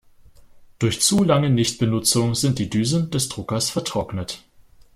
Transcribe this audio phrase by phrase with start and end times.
[0.79, 4.41] Durch zu lange Nichtbenutzung sind die Düsen des Druckers vertrocknet.